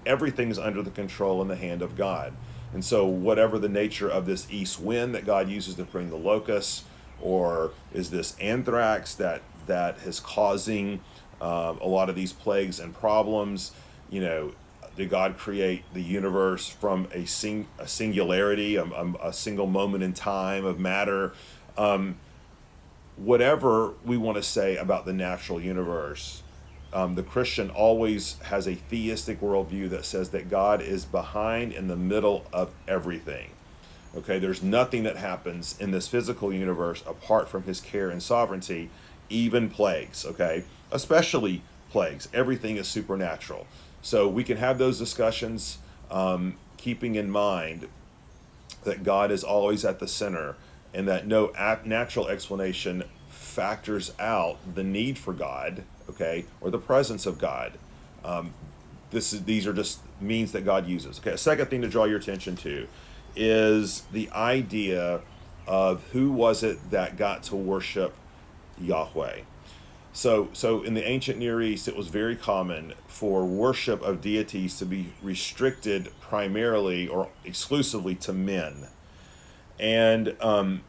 Everything's 0.07 0.61
under 0.61 0.81
the 0.81 0.93
control 0.93 1.43
and 1.43 1.51
the 1.51 1.57
hand 1.57 1.83
of 1.83 1.97
God. 1.97 2.33
And 2.73 2.85
so, 2.85 3.05
whatever 3.07 3.59
the 3.59 3.69
nature 3.69 4.09
of 4.09 4.27
this 4.27 4.47
east 4.49 4.79
wind 4.79 5.13
that 5.17 5.27
God 5.27 5.49
uses 5.49 5.75
to 5.75 5.83
bring 5.83 6.11
the 6.11 6.17
locusts, 6.17 6.85
or 7.21 7.73
is 7.93 8.11
this 8.11 8.39
anthrax 8.39 9.13
that 9.17 9.43
that 9.67 9.99
is 10.07 10.21
causing 10.21 11.01
uh, 11.41 11.75
a 11.81 11.89
lot 11.89 12.09
of 12.09 12.15
these 12.15 12.33
plagues 12.33 12.79
and 12.79 12.95
problems, 12.95 13.73
you 14.11 14.21
know, 14.21 14.53
did 14.97 15.09
God 15.09 15.39
create 15.39 15.85
the 15.95 16.03
universe 16.03 16.69
from 16.69 17.09
a, 17.15 17.25
sing, 17.25 17.69
a 17.79 17.89
singularity, 17.89 18.77
a, 18.77 18.85
a, 19.23 19.33
single 19.33 19.67
moment 19.67 20.03
in 20.03 20.13
time 20.13 20.65
of 20.65 20.79
matter? 20.79 21.33
Um, 21.79 22.17
whatever 23.17 23.95
we 24.05 24.17
want 24.17 24.37
to 24.37 24.43
say 24.43 24.77
about 24.77 25.07
the 25.07 25.13
natural 25.13 25.61
universe, 25.61 26.43
um, 26.93 27.15
the 27.15 27.23
Christian 27.23 27.71
always 27.71 28.39
has 28.41 28.67
a 28.67 28.75
theistic 28.75 29.41
worldview 29.41 29.89
that 29.91 30.05
says 30.05 30.31
that 30.31 30.51
God 30.51 30.83
is 30.83 31.05
behind 31.05 31.73
in 31.73 31.87
the 31.89 31.97
middle 31.97 32.45
of 32.53 32.73
everything. 32.89 33.51
Okay, 34.17 34.41
there's 34.41 34.63
nothing 34.63 35.05
that 35.05 35.17
happens 35.17 35.77
in 35.79 35.93
this 35.93 36.09
physical 36.09 36.53
universe 36.53 37.05
apart 37.07 37.49
from 37.49 37.63
his 37.63 37.81
care 37.81 38.11
and 38.11 38.21
sovereignty, 38.21 38.91
even 39.29 39.71
plagues, 39.71 40.27
okay? 40.27 40.65
Especially 40.91 41.63
plagues. 41.91 42.29
Everything 42.35 42.77
is 42.77 42.89
supernatural. 42.89 43.69
So 44.03 44.29
we 44.29 44.45
can 44.45 44.57
have 44.57 44.79
those 44.79 44.99
discussions, 44.99 45.79
um, 46.11 46.57
keeping 46.77 47.15
in 47.15 47.31
mind 47.31 47.89
that 48.85 49.03
God 49.03 49.31
is 49.31 49.45
always 49.45 49.85
at 49.85 49.99
the 49.99 50.09
center 50.09 50.57
and 50.95 51.07
that 51.07 51.27
no 51.27 51.53
natural 51.85 52.29
explanation 52.29 53.05
factors 53.29 54.13
out 54.19 54.59
the 54.75 54.83
need 54.83 55.19
for 55.19 55.33
God, 55.33 55.85
okay, 56.09 56.47
or 56.61 56.71
the 56.71 56.79
presence 56.79 57.27
of 57.27 57.39
God. 57.39 57.73
Um, 58.25 58.55
this 59.11 59.33
is 59.33 59.45
these 59.45 59.67
are 59.67 59.73
just 59.73 60.01
means 60.21 60.53
that 60.53 60.65
God 60.65 60.87
uses. 60.87 61.19
Okay, 61.19 61.33
a 61.33 61.39
second 61.39 61.67
thing 61.67 61.83
to 61.83 61.89
draw 61.89 62.05
your 62.05 62.19
attention 62.19 62.57
to 62.57 62.87
is 63.37 64.03
the 64.13 64.31
idea 64.31 65.21
of 65.67 66.03
who 66.13 66.33
was 66.33 66.63
it 66.63 66.91
that 66.91 67.17
got 67.17 67.43
to 67.45 67.57
worship 67.57 68.15
Yahweh. 68.81 69.41
So, 70.13 70.49
so 70.53 70.83
in 70.83 70.95
the 70.95 71.07
ancient 71.07 71.39
Near 71.39 71.63
East, 71.63 71.87
it 71.87 71.97
was 71.97 72.09
very 72.09 72.35
common 72.35 72.95
for 73.07 73.45
worship 73.45 74.03
of 74.03 74.21
deities 74.21 74.77
to 74.79 74.87
be 74.87 75.13
restricted 75.23 76.11
primarily 76.21 77.07
or 77.07 77.29
exclusively 77.45 78.17
to 78.17 78.33
men, 78.33 78.89
and 79.79 80.37
um, 80.41 80.83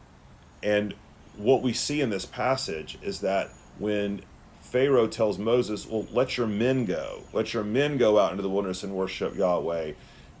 and 0.62 0.94
what 1.36 1.62
we 1.62 1.72
see 1.72 2.00
in 2.00 2.10
this 2.10 2.26
passage 2.26 2.98
is 3.00 3.20
that 3.20 3.50
when 3.78 4.22
Pharaoh 4.60 5.06
tells 5.06 5.38
Moses, 5.38 5.86
"Well, 5.86 6.06
let 6.10 6.36
your 6.36 6.48
men 6.48 6.84
go. 6.84 7.22
Let 7.32 7.54
your 7.54 7.64
men 7.64 7.98
go 7.98 8.18
out 8.18 8.32
into 8.32 8.42
the 8.42 8.50
wilderness 8.50 8.82
and 8.82 8.92
worship 8.92 9.36
Yahweh," 9.36 9.92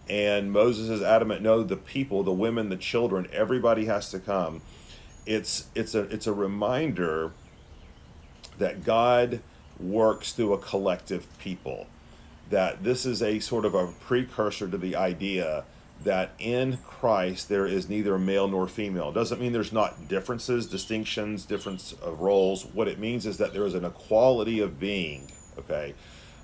and 0.08 0.50
Moses 0.50 0.88
is 0.88 1.02
adamant, 1.02 1.40
"No, 1.40 1.62
the 1.62 1.76
people, 1.76 2.24
the 2.24 2.32
women, 2.32 2.68
the 2.68 2.76
children, 2.76 3.28
everybody 3.32 3.84
has 3.84 4.10
to 4.10 4.18
come." 4.18 4.60
It's 5.24 5.66
it's 5.76 5.94
a 5.94 6.00
it's 6.02 6.26
a 6.26 6.32
reminder 6.32 7.30
that 8.58 8.84
God 8.84 9.40
works 9.78 10.32
through 10.32 10.52
a 10.52 10.58
collective 10.58 11.26
people. 11.38 11.86
That 12.50 12.84
this 12.84 13.06
is 13.06 13.22
a 13.22 13.38
sort 13.40 13.64
of 13.64 13.74
a 13.74 13.88
precursor 13.88 14.68
to 14.68 14.78
the 14.78 14.96
idea 14.96 15.64
that 16.04 16.32
in 16.38 16.78
Christ 16.84 17.48
there 17.48 17.66
is 17.66 17.88
neither 17.88 18.18
male 18.18 18.48
nor 18.48 18.66
female. 18.66 19.12
Doesn't 19.12 19.40
mean 19.40 19.52
there's 19.52 19.72
not 19.72 20.08
differences, 20.08 20.66
distinctions, 20.66 21.44
difference 21.44 21.92
of 22.02 22.20
roles. 22.20 22.64
What 22.66 22.88
it 22.88 22.98
means 22.98 23.26
is 23.26 23.38
that 23.38 23.52
there 23.52 23.66
is 23.66 23.74
an 23.74 23.84
equality 23.84 24.60
of 24.60 24.80
being, 24.80 25.30
okay, 25.58 25.94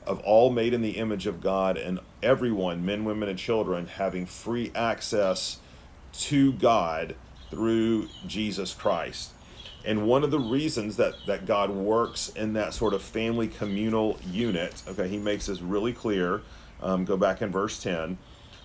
of 0.07 0.21
all 0.21 0.51
made 0.51 0.73
in 0.73 0.81
the 0.81 0.93
image 0.93 1.27
of 1.27 1.41
God 1.41 1.77
and 1.77 2.01
everyone, 2.23 2.85
men, 2.85 3.05
women, 3.05 3.29
and 3.29 3.39
children, 3.39 3.87
having 3.87 4.27
free 4.27 4.71
access 4.75 5.59
to 6.13 6.53
God 6.53 7.15
through 7.51 8.09
Jesus 8.27 8.75
Christ. 8.75 9.33
And 9.85 10.07
one 10.07 10.25
of 10.25 10.31
the 10.31 10.41
reasons 10.41 10.97
that, 10.97 11.15
that 11.27 11.47
God 11.47 11.71
works 11.71 12.31
in 12.31 12.53
that 12.55 12.75
sort 12.75 12.95
of 12.95 13.03
family 13.03 13.49
communal 13.49 14.19
unit, 14.31 14.83
okay, 14.89 15.09
he 15.09 15.19
makes 15.19 15.47
this 15.47 15.61
really 15.61 15.93
clear. 15.93 16.43
Um, 16.83 17.05
go 17.05 17.17
back 17.17 17.43
in 17.43 17.51
verse 17.51 17.83
10 17.83 18.19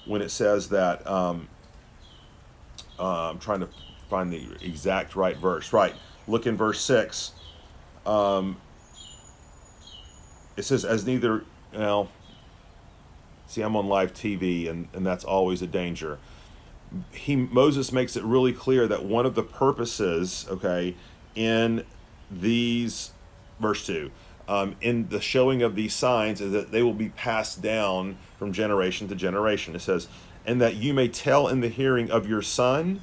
when 0.05 0.22
it 0.22 0.29
says 0.29 0.70
that, 0.70 1.05
um, 1.08 1.48
uh, 3.00 3.29
I'm 3.32 3.39
trying 3.39 3.62
to 3.62 3.70
find 4.10 4.32
the 4.32 4.46
exact 4.62 5.15
right 5.15 5.38
verse. 5.38 5.74
Right. 5.74 5.96
Look 6.27 6.46
in 6.46 6.58
verse 6.58 6.82
6. 6.82 7.32
Um, 8.05 8.58
it 10.55 10.63
says, 10.63 10.86
as 10.86 11.05
neither, 11.05 11.46
well, 11.74 12.10
see, 13.48 13.62
I'm 13.62 13.75
on 13.75 13.88
live 13.88 14.13
TV, 14.13 14.70
and, 14.70 14.88
and 14.93 15.05
that's 15.05 15.24
always 15.24 15.62
a 15.62 15.67
danger 15.67 16.20
he 17.12 17.35
Moses 17.35 17.91
makes 17.91 18.15
it 18.15 18.23
really 18.23 18.53
clear 18.53 18.88
that 18.88 19.03
one 19.03 19.25
of 19.25 19.35
the 19.35 19.43
purposes, 19.43 20.45
okay, 20.50 20.95
in 21.35 21.83
these 22.31 23.12
verse 23.59 23.85
two, 23.85 24.12
um, 24.47 24.75
in 24.81 25.09
the 25.09 25.21
showing 25.21 25.62
of 25.62 25.75
these 25.75 25.93
signs 25.93 26.41
is 26.41 26.51
that 26.51 26.71
they 26.71 26.83
will 26.83 26.93
be 26.93 27.09
passed 27.09 27.62
down 27.62 28.17
from 28.38 28.51
generation 28.51 29.07
to 29.07 29.15
generation. 29.15 29.75
It 29.75 29.81
says, 29.81 30.07
and 30.45 30.62
that 30.62 30.75
you 30.75 30.93
may 30.93 31.07
tell 31.07 31.47
in 31.47 31.62
the 31.62 31.69
hearing 31.69 32.12
of 32.12 32.27
your 32.27 32.41
son 32.41 33.01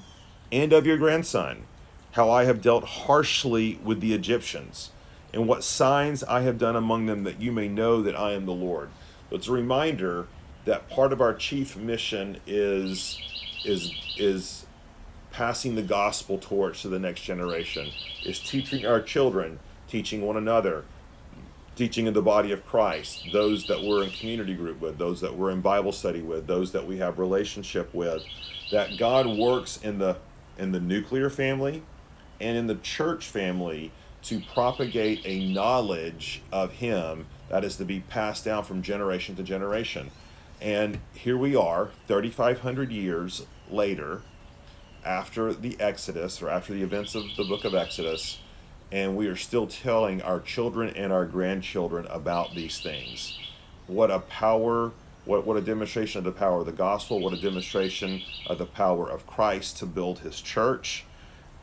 and 0.53 0.73
of 0.73 0.87
your 0.87 0.99
grandson 0.99 1.65
how 2.13 2.31
I 2.31 2.45
have 2.45 2.61
dealt 2.61 2.85
harshly 2.85 3.81
with 3.83 4.01
the 4.01 4.13
Egyptians 4.13 4.91
and 5.33 5.47
what 5.47 5.65
signs 5.65 6.25
I 6.25 6.43
have 6.43 6.59
done 6.59 6.77
among 6.77 7.07
them 7.07 7.25
that 7.25 7.41
you 7.41 7.53
may 7.53 7.69
know 7.69 8.03
that 8.03 8.19
I 8.19 8.33
am 8.33 8.47
the 8.47 8.53
Lord. 8.53 8.91
it's 9.31 9.47
a 9.47 9.53
reminder 9.53 10.27
that 10.65 10.91
part 10.91 11.13
of 11.13 11.21
our 11.21 11.33
chief 11.33 11.77
mission 11.77 12.39
is 12.47 13.19
is 13.65 13.93
is 14.17 14.67
passing 15.31 15.75
the 15.75 15.83
gospel 15.83 16.39
torch 16.39 16.83
to 16.83 16.89
the 16.89 16.99
next 16.99 17.23
generation 17.23 17.91
is 18.25 18.41
teaching 18.41 18.85
our 18.85 19.01
children 19.01 19.59
teaching 19.89 20.23
one 20.23 20.37
another 20.37 20.85
teaching 21.81 22.07
in 22.07 22.13
the 22.13 22.21
body 22.21 22.53
of 22.53 22.67
Christ, 22.67 23.27
those 23.33 23.67
that 23.69 23.83
we're 23.83 24.05
in 24.05 24.11
community 24.11 24.55
group 24.55 24.83
with, 24.83 24.99
those 24.99 25.23
that 25.23 25.35
we're 25.35 25.51
in 25.51 25.63
Bible 25.63 25.93
study 25.93 26.21
with, 26.21 26.47
those 26.47 26.73
that 26.73 26.87
we 26.87 26.99
have 26.99 27.19
relationship 27.19 27.95
with, 27.95 28.23
that 28.71 28.99
God 28.99 29.27
works 29.27 29.79
in 29.79 29.99
the 29.99 30.19
in 30.59 30.73
the 30.73 30.81
nuclear 30.81 31.31
family 31.31 31.83
and 32.39 32.59
in 32.59 32.67
the 32.67 32.75
church 32.75 33.27
family 33.27 33.93
to 34.25 34.41
propagate 34.53 35.23
a 35.25 35.51
knowledge 35.55 36.43
of 36.53 36.73
him 36.73 37.25
that 37.49 37.65
is 37.65 37.77
to 37.77 37.87
be 37.87 38.01
passed 38.01 38.45
down 38.45 38.63
from 38.63 38.83
generation 38.83 39.35
to 39.37 39.43
generation. 39.43 40.11
And 40.61 41.01
here 41.15 41.39
we 41.39 41.57
are, 41.57 41.91
3,500 42.07 42.93
years 42.93 43.47
later, 43.71 44.23
after 45.05 45.55
the 45.55 45.81
Exodus 45.81 46.43
or 46.43 46.51
after 46.51 46.75
the 46.75 46.83
events 46.83 47.15
of 47.15 47.25
the 47.37 47.45
book 47.45 47.65
of 47.65 47.75
Exodus, 47.75 48.39
and 48.93 49.17
we 49.17 49.27
are 49.29 49.37
still 49.37 49.67
telling 49.67 50.21
our 50.21 50.41
children 50.41 50.95
and 50.95 51.13
our 51.13 51.25
grandchildren 51.25 52.07
about 52.11 52.55
these 52.55 52.79
things. 52.79 53.39
What 53.87 54.11
a 54.11 54.19
power, 54.19 54.93
what, 55.25 55.47
what 55.47 55.57
a 55.57 55.63
demonstration 55.63 56.19
of 56.19 56.25
the 56.25 56.33
power 56.33 56.61
of 56.61 56.67
the 56.67 56.73
gospel, 56.73 57.21
what 57.21 57.33
a 57.33 57.41
demonstration 57.41 58.21
of 58.47 58.59
the 58.59 58.67
power 58.67 59.09
of 59.09 59.27
Christ 59.27 59.79
to 59.79 59.87
build 59.87 60.19
his 60.19 60.43
church. 60.43 61.05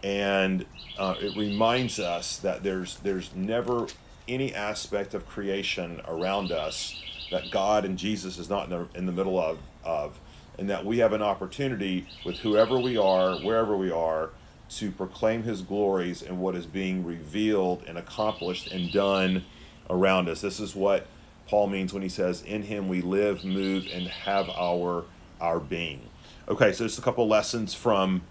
And 0.04 0.66
uh, 0.98 1.16
it 1.20 1.38
reminds 1.38 2.00
us 2.00 2.38
that 2.38 2.64
there's 2.64 2.98
there's 2.98 3.36
never 3.36 3.88
any 4.28 4.54
aspect 4.54 5.14
of 5.14 5.28
creation 5.28 6.02
around 6.08 6.52
us 6.52 7.02
that 7.32 7.52
God 7.52 7.86
and 7.86 7.98
Jesus 7.98 8.38
is 8.38 8.50
not 8.50 8.66
in 8.66 8.70
the, 8.70 8.88
in 8.98 9.06
the 9.06 9.12
middle 9.12 9.40
of, 9.40 9.60
of, 9.84 10.20
and 10.58 10.70
that 10.70 10.86
we 10.86 11.00
have 11.00 11.14
an 11.14 11.22
opportunity 11.22 12.08
with 12.26 12.40
whoever 12.40 12.80
we 12.80 12.98
are, 12.98 13.38
wherever 13.38 13.76
we 13.76 13.92
are, 13.92 14.32
to 14.70 14.92
proclaim 14.92 15.44
His 15.44 15.62
glories 15.62 16.22
and 16.22 16.40
what 16.40 16.56
is 16.56 16.66
being 16.66 17.06
revealed 17.06 17.84
and 17.88 17.98
accomplished 17.98 18.72
and 18.72 18.92
done 18.92 19.46
around 19.90 20.28
us. 20.28 20.42
This 20.42 20.60
is 20.60 20.76
what 20.76 21.08
Paul 21.48 21.68
means 21.68 21.94
when 21.94 22.04
he 22.04 22.10
says, 22.10 22.42
"In 22.42 22.64
Him 22.64 22.90
we 22.90 23.02
live, 23.02 23.46
move, 23.46 23.88
and 23.94 24.08
have 24.08 24.50
our 24.50 25.06
our 25.40 25.60
being." 25.60 26.02
Okay, 26.50 26.74
so 26.74 26.86
just 26.86 27.00
a 27.00 27.02
couple 27.02 27.28
lessons 27.28 27.74
from 27.74 28.24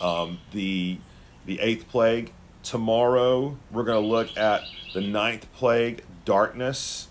um, 0.00 0.38
the 0.52 0.98
the 1.44 1.60
eighth 1.60 1.88
plague. 1.88 2.32
Tomorrow 2.62 3.56
we're 3.70 3.84
going 3.84 4.02
to 4.02 4.08
look 4.08 4.36
at 4.36 4.62
the 4.94 5.00
ninth 5.00 5.46
plague, 5.54 6.04
darkness, 6.24 7.08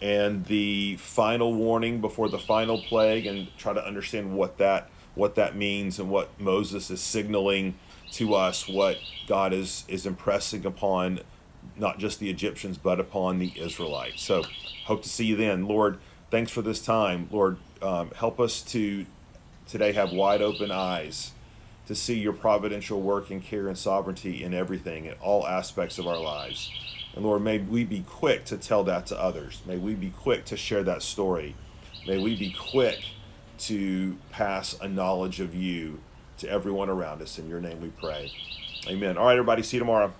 and 0.00 0.44
the 0.46 0.96
final 0.96 1.52
warning 1.54 2.00
before 2.00 2.28
the 2.28 2.38
final 2.38 2.78
plague, 2.82 3.26
and 3.26 3.48
try 3.58 3.72
to 3.72 3.84
understand 3.84 4.34
what 4.34 4.58
that 4.58 4.90
what 5.14 5.34
that 5.34 5.56
means 5.56 5.98
and 5.98 6.08
what 6.08 6.40
Moses 6.40 6.90
is 6.90 7.00
signaling 7.00 7.74
to 8.12 8.34
us, 8.34 8.68
what 8.68 8.98
God 9.26 9.52
is 9.52 9.84
is 9.88 10.06
impressing 10.06 10.64
upon 10.64 11.20
not 11.76 11.98
just 11.98 12.18
the 12.20 12.30
Egyptians 12.30 12.78
but 12.78 13.00
upon 13.00 13.38
the 13.38 13.52
Israelites. 13.56 14.22
So, 14.22 14.44
hope 14.86 15.02
to 15.02 15.08
see 15.08 15.26
you 15.26 15.36
then, 15.36 15.66
Lord. 15.66 15.98
Thanks 16.30 16.52
for 16.52 16.62
this 16.62 16.80
time, 16.80 17.28
Lord. 17.30 17.58
Um, 17.82 18.12
help 18.12 18.38
us 18.38 18.62
to 18.62 19.06
today 19.66 19.92
have 19.92 20.12
wide 20.12 20.42
open 20.42 20.70
eyes 20.70 21.32
to 21.86 21.94
see 21.94 22.18
your 22.18 22.32
providential 22.32 23.00
work 23.00 23.30
and 23.30 23.42
care 23.42 23.66
and 23.66 23.76
sovereignty 23.76 24.44
in 24.44 24.54
everything, 24.54 25.06
in 25.06 25.14
all 25.14 25.46
aspects 25.46 25.98
of 25.98 26.06
our 26.06 26.20
lives. 26.20 26.70
And 27.14 27.24
Lord, 27.24 27.42
may 27.42 27.58
we 27.58 27.84
be 27.84 28.00
quick 28.00 28.44
to 28.46 28.56
tell 28.56 28.84
that 28.84 29.06
to 29.06 29.20
others. 29.20 29.62
May 29.66 29.76
we 29.76 29.94
be 29.94 30.10
quick 30.10 30.44
to 30.46 30.56
share 30.56 30.82
that 30.84 31.02
story. 31.02 31.56
May 32.06 32.18
we 32.18 32.36
be 32.36 32.50
quick 32.52 33.00
to 33.60 34.16
pass 34.30 34.78
a 34.80 34.88
knowledge 34.88 35.40
of 35.40 35.54
you 35.54 36.00
to 36.38 36.48
everyone 36.48 36.88
around 36.88 37.20
us. 37.20 37.38
In 37.38 37.48
your 37.48 37.60
name 37.60 37.80
we 37.80 37.88
pray. 37.88 38.32
Amen. 38.88 39.18
All 39.18 39.26
right, 39.26 39.32
everybody, 39.32 39.62
see 39.62 39.76
you 39.76 39.80
tomorrow. 39.80 40.12